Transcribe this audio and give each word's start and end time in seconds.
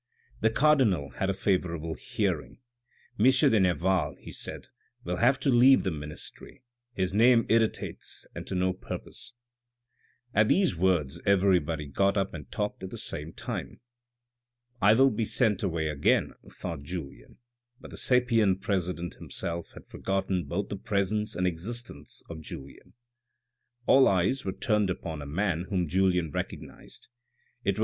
The 0.39 0.49
cardinal 0.49 1.11
had 1.11 1.29
a 1.29 1.33
favourable 1.35 1.93
hearing." 1.93 2.57
M. 3.19 3.25
de 3.29 3.59
Nerval," 3.59 4.15
he 4.19 4.31
said," 4.31 4.69
will 5.03 5.17
have 5.17 5.39
to 5.41 5.51
leave 5.51 5.83
the 5.83 5.91
ministry, 5.91 6.63
his 6.95 7.13
name 7.13 7.45
irritates 7.49 8.25
and 8.33 8.47
to 8.47 8.55
no 8.55 8.73
purpose." 8.73 9.33
At 10.33 10.47
these 10.47 10.75
words 10.75 11.21
everybody 11.27 11.85
got 11.85 12.17
up 12.17 12.33
and 12.33 12.51
talked 12.51 12.81
at 12.81 12.89
the 12.89 12.97
same 12.97 13.31
time." 13.33 13.79
I 14.81 14.95
will 14.95 15.11
be 15.11 15.23
sent 15.23 15.61
away 15.61 15.87
again," 15.87 16.33
thought 16.51 16.81
Julien, 16.81 17.37
but 17.79 17.91
the 17.91 17.97
sapient 17.97 18.59
president 18.59 19.13
himself 19.13 19.69
had 19.75 19.87
forgottoti 19.87 20.47
both 20.47 20.69
the 20.69 20.77
presence 20.77 21.35
and 21.35 21.45
existence 21.45 22.23
of 22.27 22.41
Julien. 22.41 22.93
All 23.85 24.07
eyes 24.07 24.45
were 24.45 24.51
turned 24.51 24.89
upon 24.89 25.21
a 25.21 25.27
man 25.27 25.65
whom 25.69 25.87
Julien 25.87 26.31
recognised. 26.31 27.07
It 27.63 27.77
was 27.77 27.79
M. 27.79 27.79